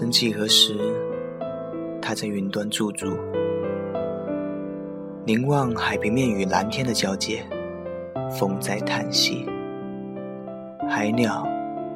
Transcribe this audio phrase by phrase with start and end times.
[0.00, 0.74] 曾几何时，
[2.00, 3.06] 他在云端驻足，
[5.26, 7.46] 凝望海平面与蓝天的交界，
[8.30, 9.46] 风在叹息，
[10.88, 11.46] 海鸟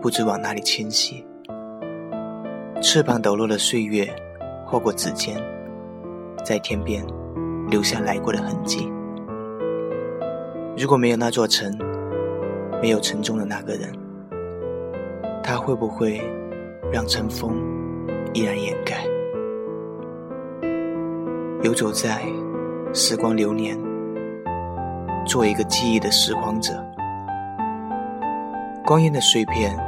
[0.02, 1.26] 不知往哪里迁徙，
[2.82, 4.06] 翅膀抖落的岁月
[4.66, 5.42] 划过指尖，
[6.44, 7.02] 在天边
[7.70, 8.86] 留下来过的痕迹。
[10.76, 11.74] 如果没有那座城，
[12.82, 13.90] 没有城中的那个人，
[15.42, 16.20] 他会不会
[16.92, 17.56] 让尘风
[18.34, 18.96] 依然掩盖？
[21.62, 22.20] 游走在
[22.92, 23.78] 时光流年，
[25.24, 26.72] 做一个记忆的拾荒者。
[28.84, 29.78] 光阴的碎片，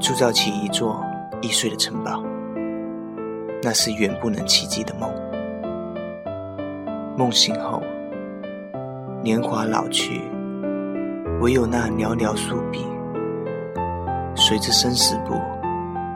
[0.00, 1.00] 铸造起一座
[1.40, 2.20] 易碎的城堡。
[3.62, 5.08] 那是远不能企及的梦。
[7.16, 7.80] 梦醒后。
[9.22, 10.22] 年华老去，
[11.42, 12.86] 唯有那寥寥数笔，
[14.34, 15.34] 随着生死簿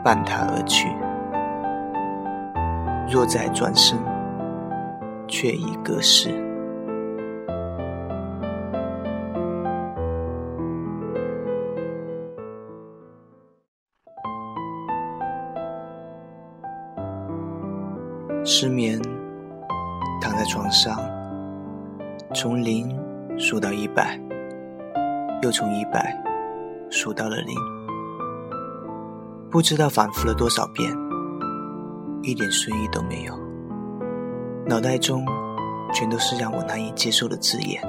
[0.03, 0.87] 伴他而去。
[3.07, 3.97] 若再转身，
[5.27, 6.29] 却已隔世。
[18.43, 19.01] 失眠，
[20.21, 20.97] 躺在床上。
[22.33, 22.89] 从零
[23.37, 24.19] 数到一百，
[25.41, 26.15] 又从一百
[26.89, 27.55] 数到了零，
[29.49, 30.91] 不知道反复了多少遍，
[32.25, 33.37] 一点睡意都没有。
[34.65, 35.23] 脑袋中
[35.93, 37.79] 全都是让我难以接受的字眼，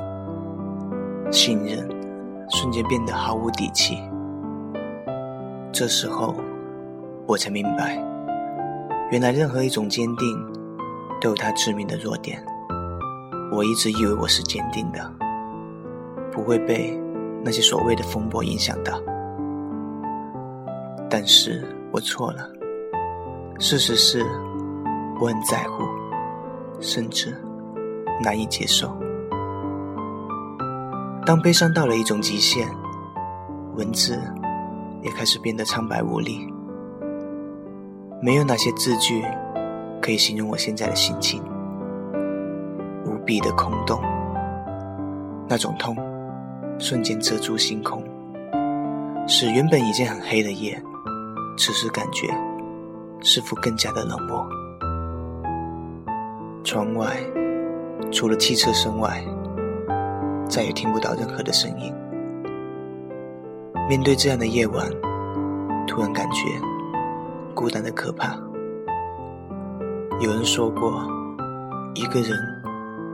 [1.33, 1.89] 信任
[2.51, 3.99] 瞬间变得毫无底气。
[5.73, 6.35] 这时候，
[7.27, 7.97] 我才明白，
[9.11, 10.39] 原来任何一种坚定，
[11.21, 12.45] 都有它致命的弱点。
[13.53, 15.11] 我一直以为我是坚定的，
[16.31, 17.01] 不会被
[17.43, 19.01] 那些所谓的风波影响到，
[21.09, 22.56] 但是我错了。
[23.59, 24.23] 事实是，
[25.19, 25.83] 我很在乎，
[26.79, 27.35] 甚至
[28.23, 28.95] 难以接受。
[31.25, 32.69] 当悲伤到了一种极限，
[33.75, 34.21] 文字
[35.03, 36.47] 也开始变得苍白无力，
[38.21, 39.25] 没有哪些字句
[40.03, 41.43] 可以形容我现在的心情。
[43.07, 43.99] 无比的空洞，
[45.49, 45.97] 那种痛，
[46.79, 48.05] 瞬间遮住星空，
[49.27, 50.81] 使原本已经很黑的夜，
[51.57, 52.29] 此时感觉
[53.23, 54.47] 似乎更加的冷漠。
[56.65, 57.17] 窗外
[58.11, 59.25] 除了汽车声外，
[60.49, 61.93] 再也听不到任何的声音。
[63.89, 64.89] 面对这样的夜晚，
[65.87, 66.43] 突然感觉
[67.55, 68.37] 孤单的可怕。
[70.21, 71.03] 有人说过，
[71.95, 72.37] 一个人。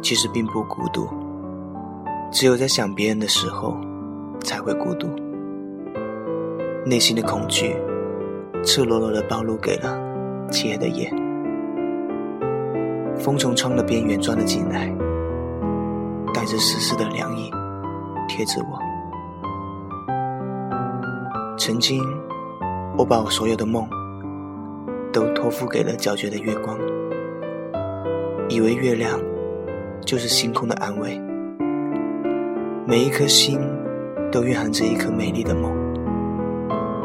[0.05, 1.09] 其实并不孤独，
[2.33, 3.77] 只有在想别人的时候
[4.41, 5.07] 才会孤独。
[6.85, 7.77] 内心的恐惧
[8.65, 9.99] 赤裸裸的暴露给了
[10.51, 11.13] 漆黑的夜。
[13.19, 14.93] 风从窗的边缘钻了进来，
[16.33, 17.51] 带着丝丝的凉意
[18.29, 18.79] 贴着我。
[21.57, 22.03] 曾经，
[22.97, 23.89] 我把我所有的梦
[25.13, 26.79] 都托付给了皎洁的月光，
[28.49, 29.21] 以为月亮。
[30.05, 31.17] 就是星空的安慰。
[32.85, 33.61] 每一颗心
[34.33, 35.73] 都蕴含着一颗美丽的梦，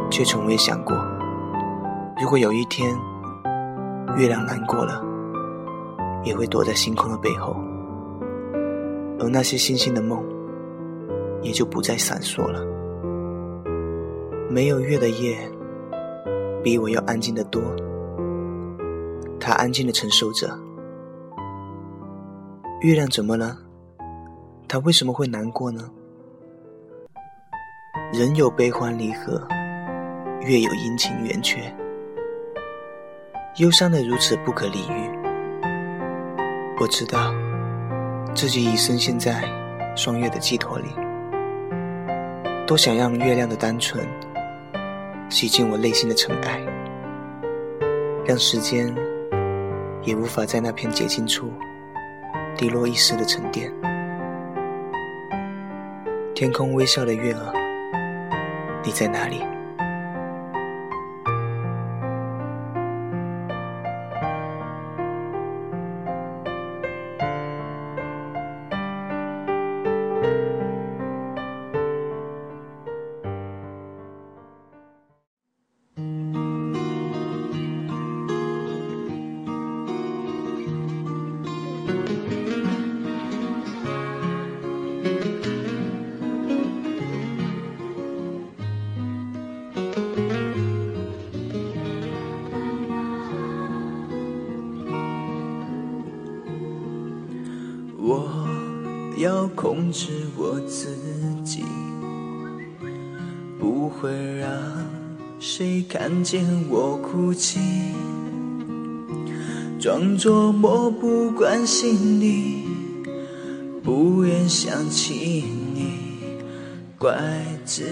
[0.09, 0.97] 却从未想过，
[2.19, 2.97] 如果有一天
[4.17, 5.03] 月亮难过了，
[6.23, 7.55] 也会躲在星空的背后，
[9.19, 10.25] 而那些星星的梦
[11.43, 12.65] 也就不再闪烁了。
[14.49, 15.37] 没有月的夜，
[16.63, 17.61] 比我要安静的多，
[19.39, 20.49] 它安静的承受着。
[22.81, 23.55] 月亮怎么了？
[24.67, 25.87] 它为什么会难过呢？
[28.11, 29.39] 人有悲欢离合，
[30.41, 31.59] 月有阴晴圆缺，
[33.57, 35.09] 忧伤的如此不可理喻。
[36.79, 37.33] 我知道
[38.35, 39.43] 自己已深陷在
[39.95, 40.85] 双月的寄托里，
[42.67, 44.07] 多想让月亮的单纯
[45.27, 46.61] 洗净我内心的尘埃，
[48.27, 48.93] 让时间
[50.03, 51.51] 也无法在那片洁净处。
[52.55, 53.71] 滴落一丝的沉淀，
[56.33, 57.53] 天空微笑的月儿，
[58.83, 59.41] 你在哪里？
[99.57, 100.95] 控制我自
[101.43, 101.63] 己，
[103.59, 104.47] 不会让
[105.39, 107.59] 谁看见我哭泣，
[109.79, 112.65] 装作漠不关心你，
[113.83, 115.43] 不愿想起
[115.73, 116.19] 你，
[116.99, 117.17] 怪
[117.65, 117.83] 自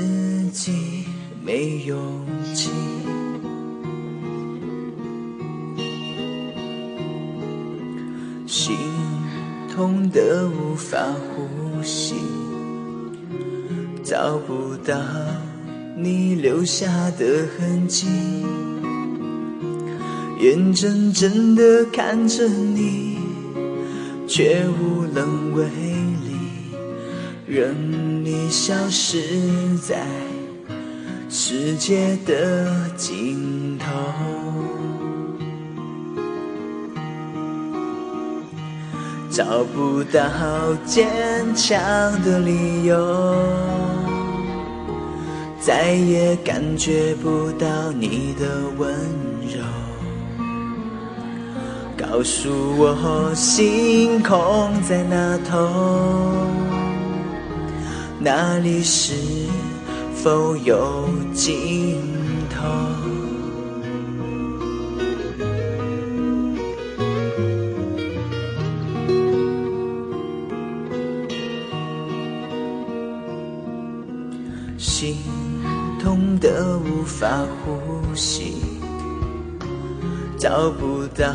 [0.54, 1.04] 己
[1.44, 1.98] 没勇
[2.54, 2.70] 气。
[9.76, 10.98] 痛得无法
[11.36, 12.16] 呼吸，
[14.06, 14.96] 找不到
[15.98, 16.88] 你留下
[17.20, 18.08] 的痕迹，
[20.40, 23.18] 眼睁睁地看着你，
[24.26, 26.38] 却无能为力，
[27.46, 29.22] 任你消失
[29.86, 30.08] 在
[31.30, 33.92] 世界的尽头。
[39.36, 40.22] 找不到
[40.86, 41.06] 坚
[41.54, 41.78] 强
[42.24, 43.36] 的理由，
[45.60, 48.46] 再也感觉不到你的
[48.78, 48.90] 温
[49.42, 49.62] 柔。
[51.98, 55.68] 告诉我，星空在那头？
[58.18, 59.12] 那里是
[60.16, 62.15] 否有尽头
[76.64, 78.56] 无法呼吸，
[80.38, 81.34] 找不到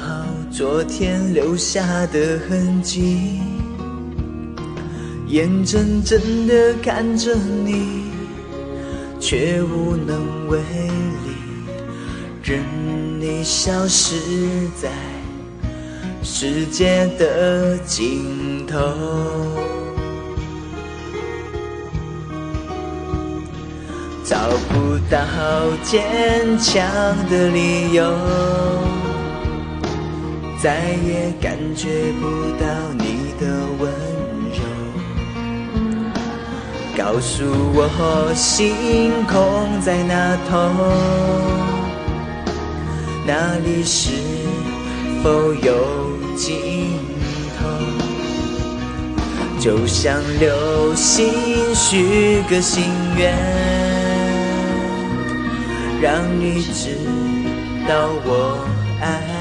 [0.50, 3.40] 昨天留下的痕迹，
[5.26, 8.05] 眼睁睁的看着你，
[9.19, 11.34] 却无能为力，
[12.43, 12.61] 任
[13.20, 14.14] 你消失
[14.81, 14.90] 在
[16.22, 19.69] 世界的尽头。
[24.31, 24.37] 找
[24.69, 25.19] 不到
[25.82, 26.87] 坚强
[27.29, 28.15] 的理由，
[30.62, 32.65] 再也感觉不到
[32.97, 33.44] 你的
[33.81, 33.91] 温
[34.53, 34.61] 柔。
[36.97, 37.43] 告诉
[37.75, 38.73] 我，星
[39.27, 40.71] 空在那头？
[43.27, 44.12] 那里是
[45.25, 45.75] 否有
[46.37, 46.55] 尽
[47.59, 47.67] 头？
[49.59, 51.35] 就像流星
[51.75, 52.85] 许个心
[53.19, 53.90] 愿。
[56.00, 56.97] 让你知
[57.87, 58.67] 道我
[59.02, 59.40] 爱。